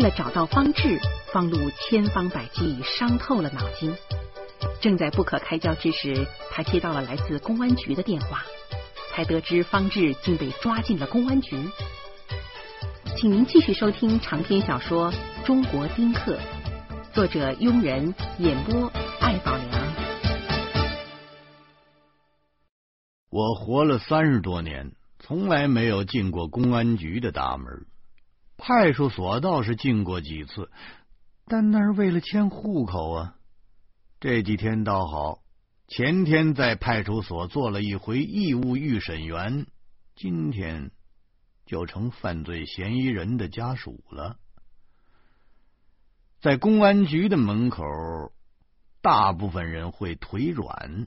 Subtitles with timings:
[0.00, 0.98] 为了找到方志，
[1.30, 3.94] 方露千方百计，伤透了脑筋。
[4.80, 8.42] 正在不可开交之时，他接到了来自公安局的电话，
[9.12, 11.54] 才得知方志竟被抓进了公安局。
[13.18, 15.12] 请您继续收听长篇小说
[15.44, 16.38] 《中国丁克》，
[17.12, 19.92] 作者庸人，演播艾宝良。
[23.28, 27.84] 我活了三十多年，从来没有进过公安局的大门，
[28.60, 30.70] 派出所倒是进过几次，
[31.46, 33.34] 但那是为了迁户口啊。
[34.20, 35.40] 这几天倒好，
[35.88, 39.66] 前天在派出所做了一回义务预审员，
[40.14, 40.92] 今天。
[41.66, 44.38] 就成犯罪嫌疑人的家属了。
[46.40, 47.84] 在公安局的门口，
[49.00, 51.06] 大部分人会腿软，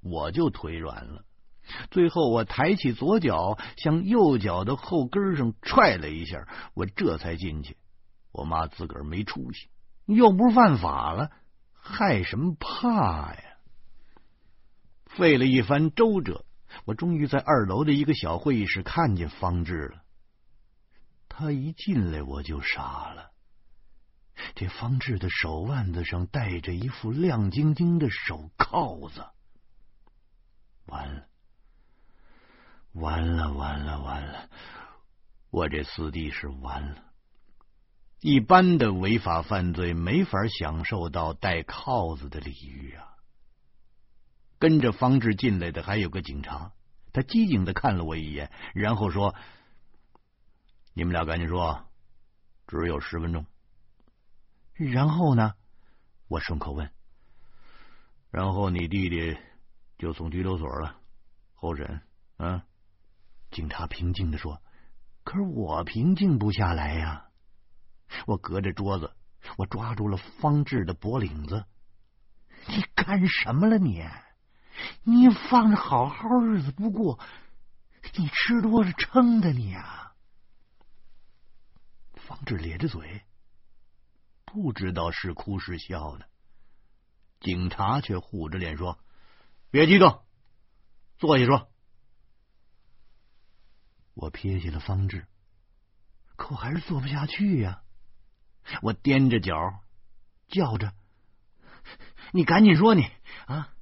[0.00, 1.26] 我就腿软了。
[1.90, 7.76] 最后，我抬起左脚，向右脚的后跟上踹了一下，我这才进去。
[8.30, 9.68] 我妈自个儿没出息，
[10.06, 11.30] 又不是犯法了，
[11.72, 13.42] 害什么怕呀？
[15.06, 16.44] 费了一番周折。
[16.86, 20.02] 我终于在二楼的一个小会议室看见方志了。
[21.28, 23.30] 他一进来我就傻了。
[24.54, 29.26] 这方志的手腕子上戴着一副亮晶晶的手铐子。
[30.86, 31.26] 完了，
[32.92, 34.48] 完了，完了，完了！
[35.50, 37.02] 我这四弟是完了。
[38.20, 43.16] 一般的违法犯罪没法享受到戴铐子的礼遇啊。
[44.58, 46.72] 跟着方志进来的还有个警察，
[47.12, 49.34] 他机警的看了我一眼，然后说
[50.94, 51.86] ：“你们俩赶紧说，
[52.66, 53.46] 只有十分钟。”
[54.74, 55.54] 然后呢？
[56.28, 56.90] 我顺口问
[58.30, 59.36] ：“然后你弟弟
[59.98, 60.96] 就送拘留所了，
[61.54, 62.02] 候审。”
[62.38, 62.62] 嗯，
[63.52, 64.60] 警察平静的说
[65.22, 67.28] ：“可是我平静不下来呀！”
[68.26, 69.14] 我隔着桌子，
[69.56, 71.64] 我抓住了方志的脖领子
[72.66, 74.02] ：“你干什么了你？”
[75.04, 77.20] 你放着好好日子不过，
[78.16, 80.14] 你吃多了撑的你啊！
[82.14, 83.22] 方志咧着嘴，
[84.46, 86.26] 不知道是哭是笑的。
[87.38, 88.98] 警察却护着脸说
[89.70, 90.24] ：“别激动，
[91.18, 91.70] 坐下说。”
[94.14, 95.26] 我撇下了方志，
[96.36, 97.82] 可我还是坐不下去呀！
[98.82, 99.54] 我踮着脚
[100.48, 100.92] 叫着
[102.32, 103.10] ：“你赶紧说你
[103.46, 103.74] 啊！”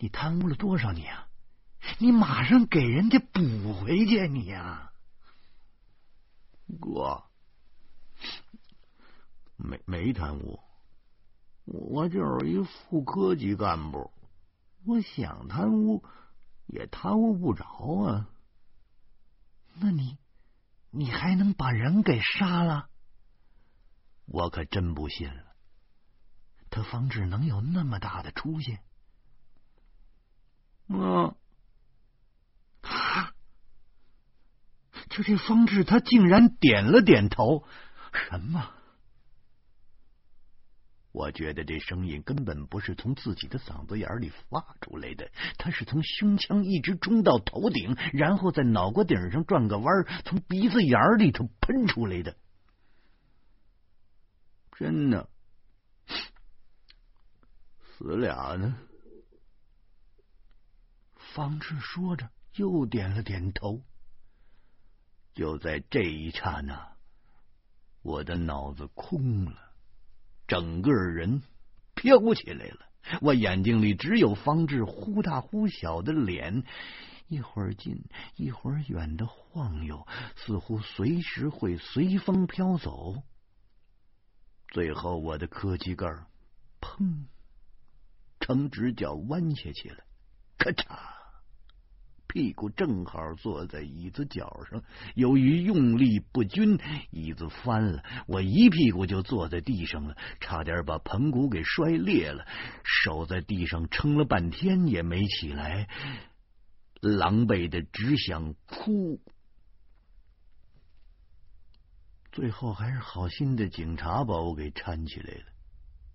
[0.00, 1.16] 你贪污了多少年？
[1.98, 3.40] 你马上给人家补
[3.80, 4.92] 回去，你呀，
[6.80, 7.24] 哥，
[9.56, 10.60] 没没贪污，
[11.64, 14.12] 我就是一副科级干部，
[14.84, 16.04] 我想贪污
[16.66, 17.64] 也贪污不着
[18.04, 18.28] 啊。
[19.80, 20.18] 那你
[20.90, 22.88] 你还能把人给杀了？
[24.26, 25.54] 我可真不信了，
[26.70, 28.78] 他方志能有那么大的出息？
[30.88, 31.34] 嗯，
[32.82, 33.32] 啊！
[35.10, 37.66] 就这方志，他竟然点了点头。
[38.12, 38.72] 什么？
[41.18, 52.36] 我觉得这声音根本不是从自己的嗓子眼里发出来的，他是从胸腔一直冲到头顶，然后在脑瓜顶上转个弯，从鼻子眼里头喷出来的。
[54.76, 55.28] 真的，
[57.82, 58.78] 死俩呢？
[61.16, 63.82] 方志说着，又点了点头。
[65.34, 66.92] 就在这一刹那，
[68.02, 69.67] 我的脑子空了，
[70.48, 71.42] 整个人
[71.94, 72.78] 飘起来了。
[73.20, 76.64] 我眼睛里只有方志忽大忽小的脸，
[77.28, 78.04] 一会儿近，
[78.36, 83.22] 一会儿远的晃悠，似乎随时会随风飘走。
[84.68, 86.06] 最后，我的科技盖
[86.80, 87.26] 砰，
[88.40, 90.04] 呈直角弯下去了，
[90.58, 91.17] 咔嚓。
[92.28, 94.82] 屁股正好坐在椅子脚上，
[95.14, 96.78] 由于用力不均，
[97.10, 102.46] 椅子翻了，我一屁股就坐在地上了，差点把盆骨给摔裂了。
[102.84, 105.88] 手在地上撑了半天也没起来，
[107.00, 109.20] 狼狈的只想哭。
[112.30, 115.44] 最后还是好心的警察把我给搀起来了，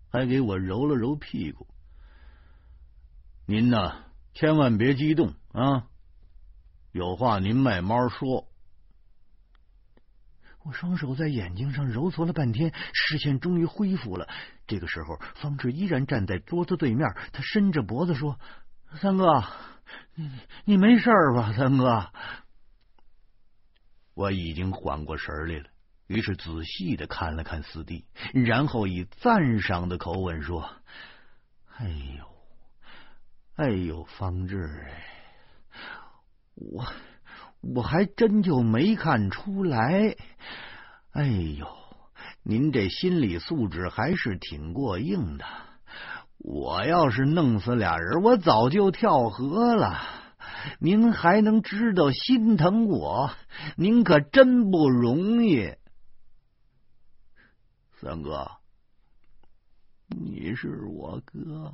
[0.10, 1.68] 还给我揉了揉屁股。
[3.46, 5.90] 您呢，千万别激动啊！
[6.94, 8.48] 有话您慢慢说。
[10.64, 14.30] 我双手在眼睛上揉搓了半天，视线终于恢复了。
[14.68, 18.40] 这个时候，方志依然站在桌子对面，他伸着脖子说
[19.02, 19.44] ：“三哥，
[20.14, 20.30] 你
[20.66, 21.52] 你没事吧？
[21.54, 22.12] 三哥。”
[24.14, 25.70] 我已经缓过神来了，
[26.06, 30.70] 于是仔细的看了看四弟，然后以赞赏的口吻说
[31.76, 32.26] ：“哎呦，
[33.56, 34.86] 哎呦，方志，
[36.56, 36.86] 我
[37.62, 40.16] 我还真就没看出来。
[41.12, 41.68] 哎呦，
[42.44, 45.46] 您这心理素质还是挺过硬的。
[46.38, 50.02] 我要是弄死俩人，我早就跳河了。
[50.80, 53.32] 您还能知道心疼我，
[53.76, 55.74] 您可真不容易。”
[58.00, 58.52] 三哥，
[60.10, 61.74] 你是我哥，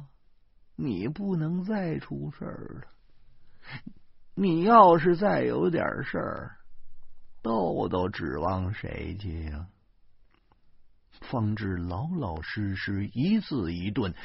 [0.75, 2.87] 你不能再出事儿了。
[4.41, 6.55] 你要是再有点事儿，
[7.41, 9.67] 豆豆指望谁去呀？
[11.19, 14.15] 方志老老实实，一字一顿，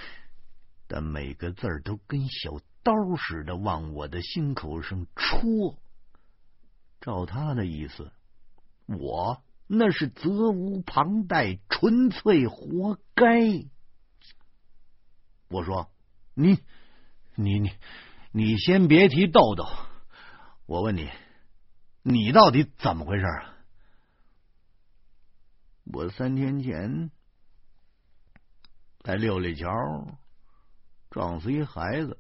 [0.87, 5.81] 但每个字儿都跟小刀似的往我的心口上戳。
[7.01, 8.13] 照他的意思，
[8.87, 9.43] 我。
[9.67, 13.41] 那是责无旁贷，纯粹活该。
[15.49, 15.91] 我说
[16.35, 16.59] ：“你，
[17.35, 17.73] 你，你，
[18.31, 19.65] 你先别提豆豆。
[20.67, 21.11] 我问你，
[22.03, 23.57] 你到底怎么回事啊？”
[25.93, 27.11] 我三天前
[29.01, 29.69] 在六里桥
[31.11, 32.19] 撞死一孩子，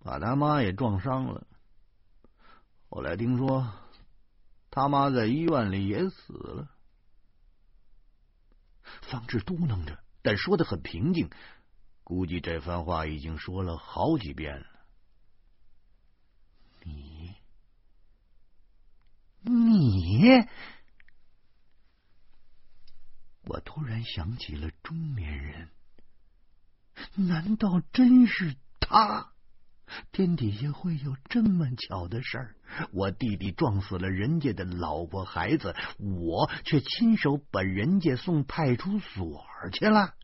[0.00, 1.46] 把他妈也撞伤了。
[2.88, 3.72] 后来听说。
[4.76, 6.68] 他妈在医院里也死了。
[9.02, 11.30] 方志嘟囔着，但说的很平静，
[12.02, 14.66] 估计这番话已经说了好几遍了。
[16.84, 17.34] 你，
[19.42, 20.46] 你，
[23.42, 25.68] 我突然想起了中年人，
[27.14, 29.32] 难道真是他？
[30.12, 32.56] 天底下会有这么巧的事儿？
[32.92, 40.14] 我弟弟撞死了人家的老婆孩子，我却亲手把人家送派出所去了。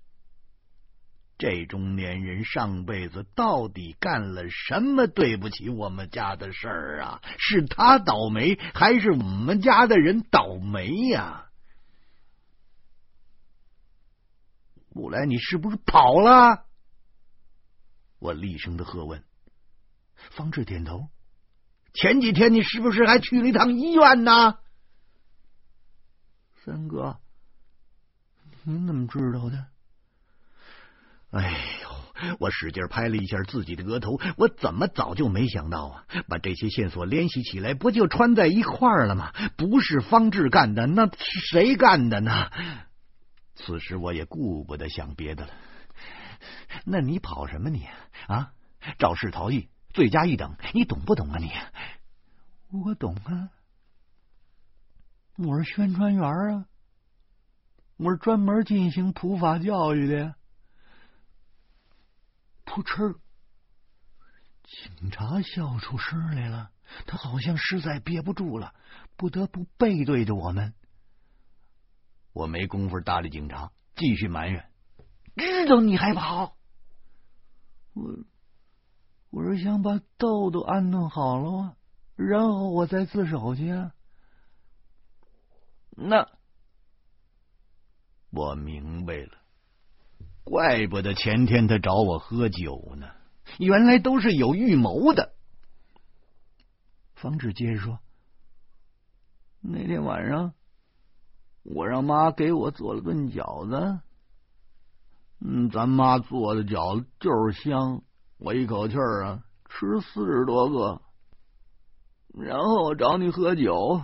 [1.41, 7.23] 这中年人上辈子到底干了什么对不起我们家的事儿啊？
[7.39, 11.47] 是他倒霉，还是我们家的人倒霉呀？
[14.95, 16.67] 后来你是不是跑了？
[18.19, 19.25] 我厉声的喝问。
[20.33, 21.09] 方志点头。
[21.95, 24.59] 前几天你是不是还去了一趟医院呢？
[26.67, 27.19] 三哥，
[28.65, 29.69] 您怎么知道的？
[31.31, 31.51] 哎
[31.83, 36.05] 呦，我使劲拍了一下自己的额头，我怎么早就没想到啊？
[36.29, 39.33] 把这些线索联系起来，不就穿在一块了吗？
[39.57, 42.51] 不是方志干的，那是谁干的呢？
[43.55, 45.53] 此时我也顾不得想别的了。
[46.85, 47.87] 那你跑什么你
[48.27, 48.53] 啊？
[48.99, 49.69] 肇事逃逸。
[49.93, 51.39] 罪加一等，你懂不懂啊？
[51.39, 51.51] 你，
[52.71, 53.51] 我懂啊。
[55.37, 56.67] 我是宣传员啊，
[57.97, 60.17] 我是专门进行普法教育的。
[60.19, 60.35] 呀
[62.71, 63.19] 噗嗤，
[64.63, 66.71] 警察笑出声来了，
[67.05, 68.73] 他好像实在憋不住了，
[69.17, 70.73] 不得不背对着我们。
[72.33, 74.71] 我没工夫搭理警察，继续埋怨：
[75.35, 76.57] 知道你还跑？
[77.95, 78.25] 我。
[79.31, 81.77] 我是想把豆豆安顿好了吗？
[82.15, 83.73] 然后我再自首去。
[85.91, 86.29] 那
[88.31, 89.40] 我明白了，
[90.45, 93.07] 怪不得前天他找我喝酒呢，
[93.59, 95.33] 原来都是有预谋的。
[97.15, 97.99] 方志接着说
[99.61, 100.55] ：“那天晚上，
[101.63, 104.01] 我让妈给我做了顿饺子。
[105.41, 108.03] 嗯，咱妈做的饺子就是香。”
[108.43, 111.03] 我一口气儿啊吃四十多个，
[112.33, 114.01] 然后我找你喝酒，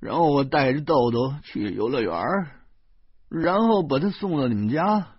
[0.00, 2.16] 然后我带着豆豆去游乐园，
[3.34, 5.16] 然后把他送到你们家，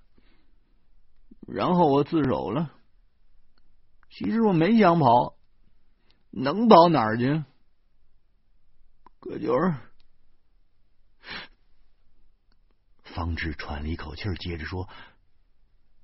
[1.48, 2.72] 然后我自首了。
[4.12, 5.36] 其实我没想跑，
[6.30, 7.44] 能跑哪儿去？
[9.20, 9.74] 可就是，
[13.04, 14.88] 方志喘了一口气，接着说。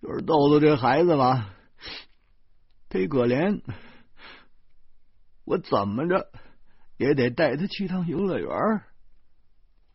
[0.02, 1.54] 就是豆豆这孩子吧，
[2.90, 3.62] 忒可怜，
[5.44, 6.32] 我怎么着
[6.98, 8.50] 也得带他去趟游乐园，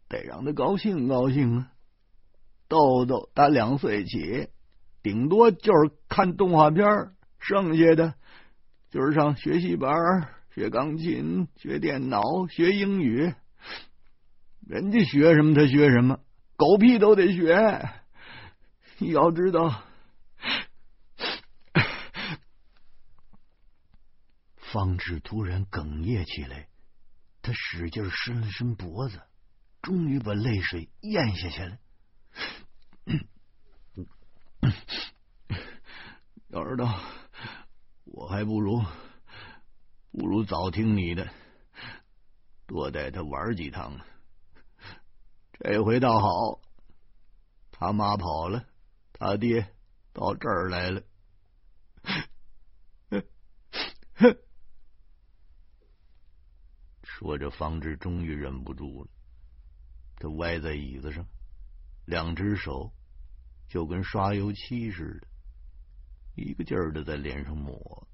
[0.06, 1.72] 得让他高兴高兴啊。
[2.68, 4.48] 豆豆他两岁起，
[5.02, 6.86] 顶多就是看动画片，
[7.38, 8.14] 剩下的
[8.90, 9.92] 就是上学习班，
[10.54, 13.34] 学钢琴、学电脑、学英语。
[14.66, 16.20] 人家学什么他学什么，
[16.56, 17.54] 狗屁都得学。
[19.00, 19.82] 要知道。
[24.56, 26.68] 方志突然哽咽起来，
[27.42, 29.20] 他使劲伸了伸脖子，
[29.82, 31.78] 终于把泪水咽下去了。
[36.48, 37.00] 要知道，
[38.04, 38.82] 我还不如
[40.12, 41.28] 不如早听你的，
[42.66, 43.98] 多带他玩几趟。
[45.52, 46.60] 这回倒好，
[47.70, 48.66] 他妈跑了，
[49.12, 49.74] 他爹
[50.12, 51.02] 到这儿来了。
[57.02, 59.10] 说着，方志终于忍不住了，
[60.16, 61.26] 他歪在椅子上，
[62.04, 62.92] 两只手
[63.68, 65.26] 就跟刷油漆似的，
[66.42, 68.06] 一个劲儿的在脸上抹。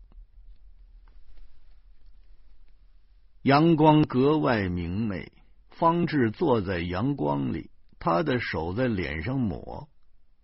[3.43, 5.33] 阳光格外明媚，
[5.71, 9.89] 方志坐在阳光里，他的手在脸上抹，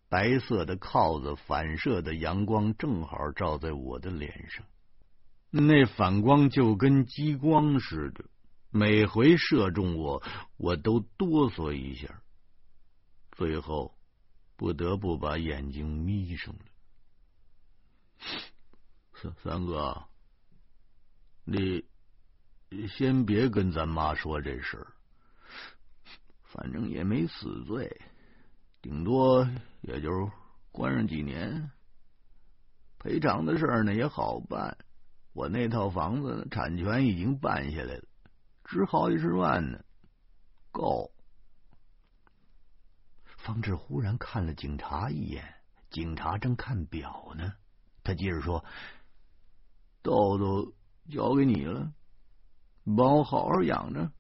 [0.09, 4.65] 白色的铐子反射的阳光正好照在我的脸上，
[5.51, 8.25] 那反光就跟激光似的。
[8.71, 10.23] 每回射中我，
[10.57, 12.23] 我都哆嗦一下，
[13.37, 13.95] 最后
[14.57, 16.61] 不得不把眼睛眯上了。
[19.13, 20.05] 三三哥，
[21.45, 21.85] 你
[22.89, 24.87] 先别跟咱妈说这事儿，
[26.45, 28.01] 反正也没死罪，
[28.81, 29.47] 顶多
[29.83, 30.31] 也就
[30.73, 31.71] 关上几年。
[32.99, 34.79] 赔偿的事儿呢也好办，
[35.35, 38.05] 我那套房子产权已经办下来了。
[38.65, 39.85] 值好几十万呢，
[40.73, 41.13] 够。
[43.47, 45.55] 方志忽然看了警察一眼，
[45.91, 47.53] 警察正看表呢。
[48.03, 48.65] 他接着说
[50.03, 50.75] ：“豆豆
[51.09, 51.93] 交给你了，
[52.97, 54.11] 帮我好好养着。”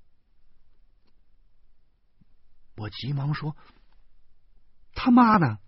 [2.79, 3.57] 我急忙说
[4.95, 5.59] ：“他妈呢？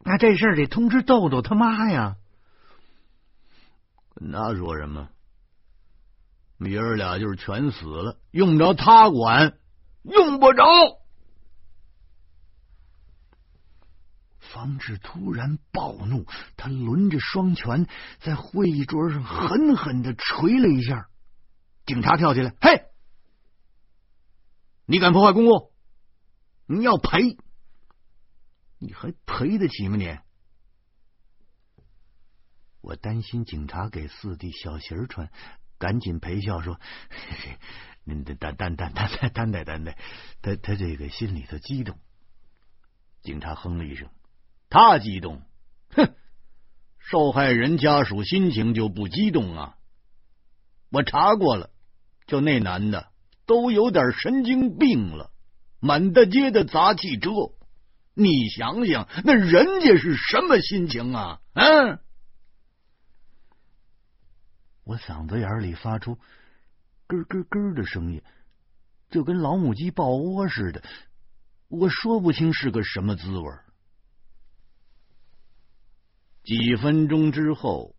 [0.00, 2.16] 那这事儿得通知豆豆他妈呀。”
[4.16, 5.08] 跟他说什么？
[6.58, 9.56] 爷儿俩就是全死了，用不着他管，
[10.02, 10.64] 用不着。
[14.52, 16.26] 方志突然暴怒，
[16.56, 17.86] 他抡着双拳
[18.20, 21.08] 在会议桌上狠狠的捶了一下。
[21.86, 22.86] 警察跳起来：“嘿，
[24.86, 25.72] 你敢破坏公物？
[26.66, 27.36] 你要赔！
[28.78, 29.96] 你还赔得起吗？
[29.96, 30.18] 你！”
[32.80, 35.30] 我担心警察给四弟小鞋穿。
[35.78, 36.80] 赶紧陪笑说
[38.02, 39.96] ：“您担担担担担担待担待，
[40.42, 41.96] 他他这个心里头激动。”
[43.22, 44.10] 警察哼了一声
[44.70, 45.42] ：“他激动？
[45.90, 46.14] 哼！
[46.98, 49.76] 受害人家属心情就不激动啊？
[50.90, 51.70] 我查过了，
[52.26, 53.08] 就那男的
[53.46, 55.30] 都有点神经病了，
[55.80, 57.30] 满大街的砸汽车，
[58.14, 61.40] 你想想，那人家是什么心情啊？
[61.54, 61.98] 嗯。”
[64.84, 66.18] 我嗓子眼里发出
[67.06, 68.22] 咯咯咯的声音，
[69.10, 70.82] 就跟老母鸡抱窝似的。
[71.68, 73.50] 我说不清是个什么滋味。
[76.48, 77.94] 几分钟之后，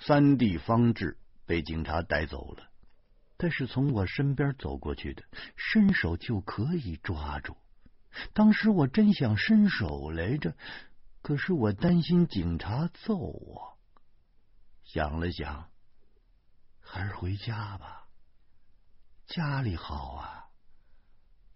[0.00, 1.16] 三弟方志
[1.46, 2.64] 被警察带走了。
[3.36, 5.22] 他是从我身边走过去的，
[5.54, 7.56] 伸手就可以抓住。
[8.32, 10.56] 当时我真想伸手来着，
[11.22, 13.78] 可是我担心警察揍我。
[14.82, 15.70] 想了想。
[16.80, 18.08] 还是回家吧，
[19.26, 20.48] 家里好啊，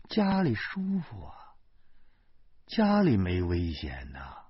[0.09, 1.35] 家里舒服啊，
[2.69, 4.42] 家里没危险呐。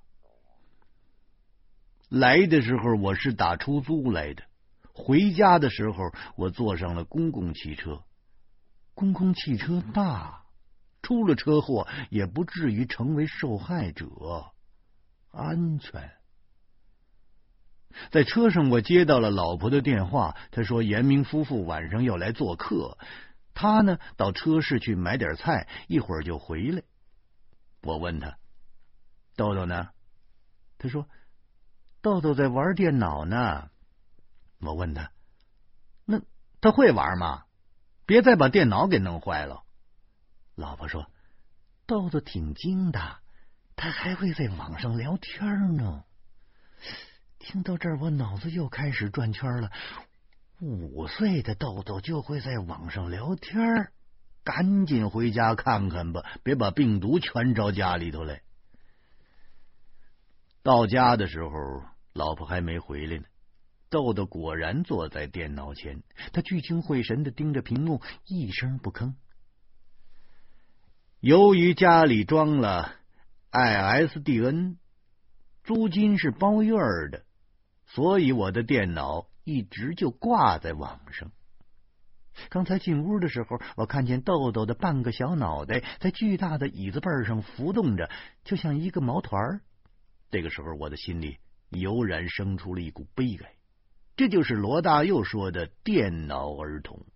[2.12, 4.42] 来的时候我是打出租来的，
[4.92, 8.04] 回家的时候我坐上了公共汽车。
[8.92, 10.42] 公共汽车大，
[11.00, 14.52] 出了车祸也不至于成为受害者，
[15.30, 16.10] 安全。
[18.10, 20.36] 在车上，我接到了老婆的电话。
[20.50, 22.98] 她说严明夫妇晚上要来做客，
[23.54, 26.82] 他呢到车市去买点菜，一会儿就回来。
[27.80, 28.36] 我问他
[29.34, 29.88] 豆豆呢？
[30.76, 31.08] 他说
[32.02, 33.70] 豆豆在玩电脑呢。
[34.58, 35.10] 我问他
[36.04, 36.20] 那
[36.60, 37.44] 他会玩吗？
[38.04, 39.62] 别再把电脑给弄坏了。
[40.56, 41.10] 老婆说
[41.86, 43.18] 豆豆挺精的，
[43.76, 46.04] 他还会在网上聊天呢。
[47.38, 49.70] 听到这儿，我脑子又开始转圈了。
[50.60, 53.90] 五岁的豆豆就会在网上聊天，
[54.44, 58.42] 赶紧回家看看吧，别把病毒全招家里头来。
[60.62, 61.82] 到家的时候，
[62.12, 63.24] 老婆还没回来呢。
[63.90, 66.02] 豆豆果然坐在电脑前，
[66.32, 69.14] 他聚精会神的盯着屏幕，一声不吭。
[71.20, 72.94] 由于家里装了
[73.50, 74.76] ISDN，
[75.62, 76.76] 租金是包月
[77.10, 77.24] 的。
[77.86, 81.30] 所以我的电脑一直就挂在网上。
[82.48, 88.08] 刚才进屋的时候，我看见豆豆的半个小脑袋在巨大的椅子背上浮动着，
[88.44, 89.60] 就像一个毛团。
[90.30, 91.36] 这个时候，我的心里
[91.72, 93.54] 油然生出了一股悲哀。
[94.16, 97.06] 这就是罗大佑说的“电脑儿童”。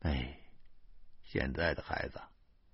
[0.00, 0.38] 哎，
[1.24, 2.20] 现在的孩子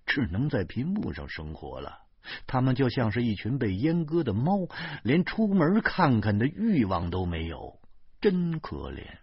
[0.06, 1.98] 只能在屏幕上生活了，
[2.46, 4.68] 他们就像是一群被阉割的猫，
[5.02, 7.80] 连出门看看的欲望都没有，
[8.20, 9.18] 真可怜。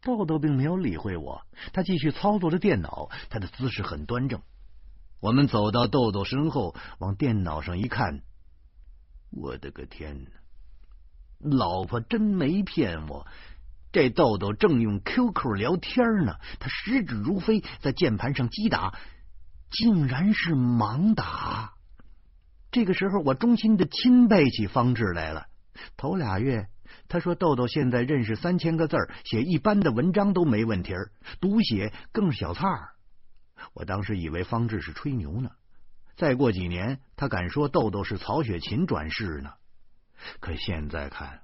[0.00, 4.42] 豆豆并没有理会我，他继续操作着电脑，他的姿势很端正。
[5.20, 8.22] 我们走到豆豆身后，往电脑上一看，
[9.36, 10.30] 我的个天哪！
[11.40, 13.26] 老婆真没骗我，
[13.92, 18.96] 这豆豆正用 QQ 聊天呢，他食指如飞，在键盘上击打，
[19.70, 21.74] 竟然是盲打。
[22.70, 25.46] 这个时候，我衷心的钦佩起方志来了。
[25.96, 26.68] 头俩月。
[27.08, 31.10] 他说：“豆豆现在认识三千个字写一般的文章都没问题儿，
[31.40, 32.90] 读写更是小菜儿。”
[33.74, 35.50] 我当时以为方志是吹牛呢。
[36.16, 39.52] 再过几年，他敢说豆豆是曹雪芹转世呢。
[40.40, 41.40] 可现在看，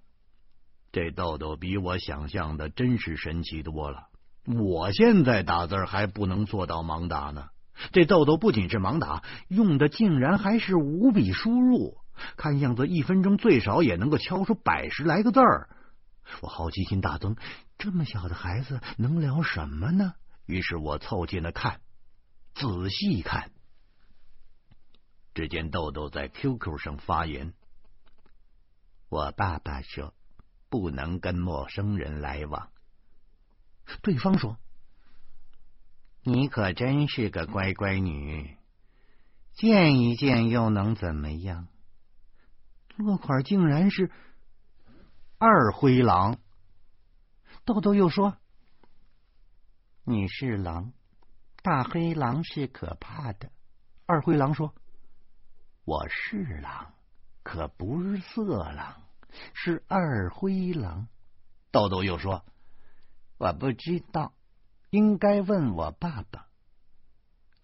[0.92, 4.08] 这豆豆比我想象的真是神奇多了。
[4.46, 7.48] 我现在打字还不能做到盲打呢，
[7.92, 11.98] 这豆豆不仅是盲打，用的竟然还是五笔输入。
[12.36, 15.68] 看样子一分钟最少也能够敲出百十来个字儿，
[16.42, 17.36] 我好奇心大增。
[17.78, 20.14] 这么小的孩子能聊什么呢？
[20.46, 21.80] 于是我凑近了看，
[22.54, 23.50] 仔细看，
[25.34, 27.54] 只见豆豆在 QQ 上发言
[29.08, 30.14] ：“我爸爸说
[30.68, 32.70] 不能跟陌生人来往。”
[34.02, 34.56] 对方说
[36.22, 38.56] ：“你可真是个乖乖女，
[39.54, 41.68] 见一见又能怎么样？”
[42.96, 44.10] 落款竟然是
[45.38, 46.38] 二灰狼。
[47.64, 48.36] 豆豆又说
[50.04, 50.92] ：“你是狼，
[51.62, 53.50] 大黑狼是可怕的。”
[54.06, 54.74] 二灰狼说
[55.90, 56.94] ：“我是狼，
[57.42, 59.02] 可不是色狼，
[59.54, 61.08] 是二灰狼。”
[61.72, 62.44] 豆豆又说
[63.38, 64.32] ：“我不知道，
[64.90, 66.46] 应该问我爸爸。”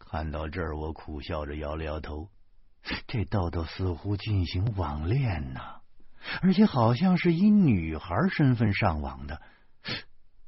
[0.00, 2.28] 看到这儿，我苦笑着摇了摇头。
[3.06, 5.60] 这豆豆似乎进行网恋呢，
[6.42, 9.40] 而且好像是以女孩身份上网的。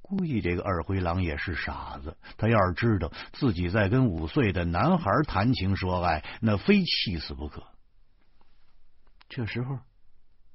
[0.09, 7.63] 估计这个二灰狼也是傻子，他要是知道自己在跟五岁的男孩谈情说爱，那非气死不可。
[9.29, 9.79] 这时候，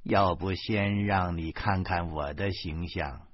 [0.02, 3.28] 要不先让你看看我的形象，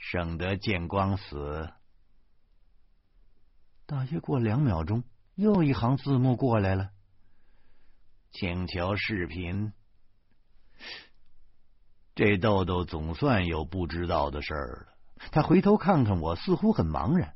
[0.00, 1.70] 省得见光死。”
[3.86, 5.04] 大约过两秒钟，
[5.36, 6.90] 又一行字幕过来了，
[8.32, 9.72] 请求视频。
[12.16, 14.86] 这豆豆总算有不知道的事儿了。
[15.30, 17.34] 他回头看看我，似乎很茫然。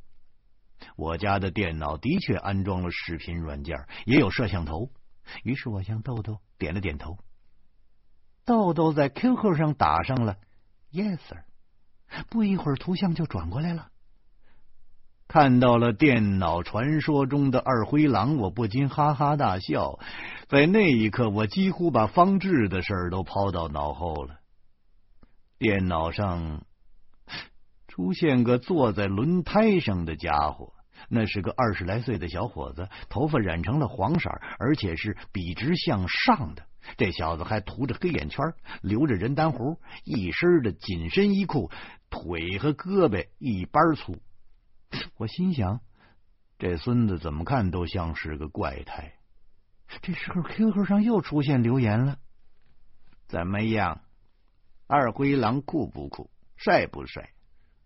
[0.96, 4.90] 我家的电脑的确安装了视频软件，也有摄像头。
[5.44, 7.18] 于是我向豆豆点了点头。
[8.46, 10.38] 豆豆在 QQ 上打上了
[10.90, 11.44] “Yes sir”，
[12.30, 13.88] 不一会儿图像就转过来了。
[15.28, 20.00] 看到了电脑传说中的二灰狼，我不禁哈哈大笑。
[20.48, 24.39] 在那一刻，我几乎把方志的事儿都抛到脑后了。
[25.60, 26.64] 电脑上
[27.86, 30.72] 出现个坐在轮胎上的家伙，
[31.10, 36.64] 那是个二十来岁的小伙子，头发染成了黄色，而且是笔直向上的。
[36.96, 41.70] 这小子还涂着黑眼圈，留着人单胡，一身的紧身衣裤，
[42.08, 44.16] 腿和胳膊一般粗。
[45.18, 45.80] 我心想，
[46.58, 49.12] 这孙子怎么看都像是个怪胎。
[50.00, 52.16] 这时候，QQ 上又出现留言了
[53.28, 54.00] ：“怎么样，
[54.90, 57.30] 二灰狼酷不酷，帅不帅，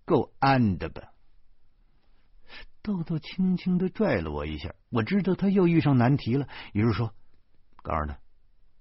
[0.06, 1.02] 够安的吧？”
[2.80, 7.12] 豆豆轻轻的拽了我一下，我知道他又遇上难题了，于是说
[7.82, 8.18] ：“告诉他，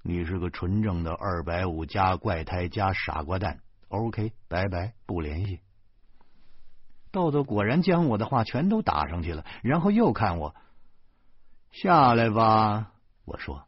[0.04, 3.60] 你是个纯正的二百五加怪胎加傻瓜蛋。
[3.90, 5.60] ”OK，拜拜，不联系。
[7.12, 10.56] 豆豆果然将我的话全都打上去了，然后又看我
[11.72, 12.94] 下来吧。
[13.26, 13.68] 我说，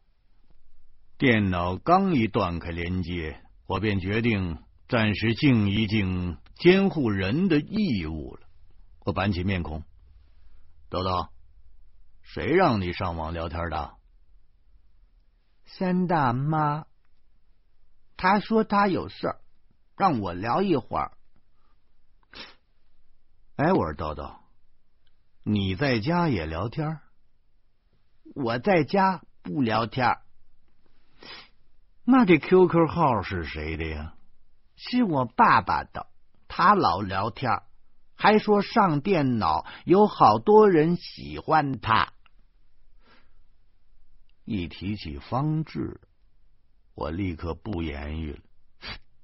[1.18, 8.46] 电脑刚一断开连接，我便决定暂时尽一尽监护人的义务了。
[9.00, 9.82] 我板起面孔，
[10.88, 11.28] 豆豆，
[12.22, 13.94] 谁让你上网聊天的？
[15.64, 16.86] 三大妈，
[18.16, 19.40] 他说他有事儿，
[19.96, 21.16] 让我聊一会儿。
[23.56, 24.36] 哎，我说豆豆，
[25.42, 27.00] 你在家也聊天？
[28.34, 30.18] 我在家不聊天。
[32.08, 34.14] 那这 QQ 号是谁的呀？
[34.76, 36.06] 是我爸爸的，
[36.46, 37.62] 他老聊天，
[38.14, 42.12] 还说上电脑有好多人喜欢他。
[44.44, 46.00] 一提起方志，
[46.94, 48.40] 我立刻不言语了。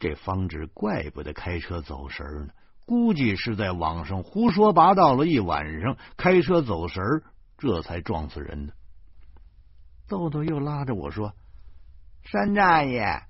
[0.00, 2.52] 这方志怪不得开车走神呢，
[2.84, 7.00] 估计是在网上胡说八道了一晚上，开车走神，
[7.58, 8.74] 这才撞死人的。
[10.08, 11.32] 豆豆又拉着我说
[12.24, 13.22] ：“山大爷，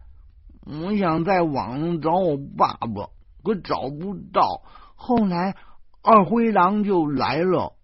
[0.66, 3.10] 我想在网上找我爸爸，
[3.42, 4.62] 可找不到。
[4.94, 5.56] 后来
[6.02, 7.74] 二灰狼就来了，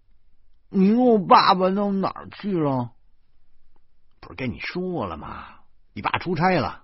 [0.69, 2.91] 你问我爸爸到哪儿去了？”
[4.21, 5.45] 不是跟你说了吗？
[5.93, 6.83] 你爸出差了，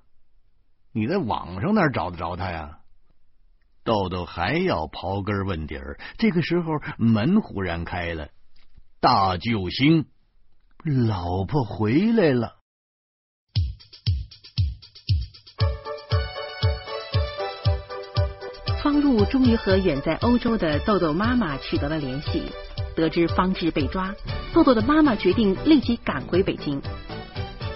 [0.92, 2.80] 你在网上哪找得着他呀？
[3.84, 6.00] 豆豆还要刨根问底儿。
[6.18, 8.30] 这个时候，门忽然开了，
[9.00, 10.08] 大救星，
[10.84, 12.56] 老婆回来了。
[19.06, 22.42] 露终于和远在欧洲的豆豆妈妈取得了联系，
[22.96, 24.16] 得知方志被抓，
[24.52, 26.82] 豆豆的妈妈决定立即赶回北京。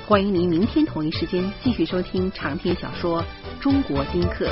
[0.08, 3.22] 欢迎您明天同一时间继续收听长篇小说
[3.62, 4.48] 《中国丁克》。